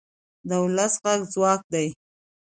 [0.49, 1.87] د ولس غږ ځواک دی